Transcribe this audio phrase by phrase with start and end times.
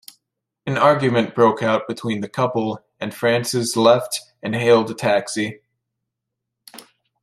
[0.65, 5.61] An argument broke out between the couple and Frances left and hailed a taxi.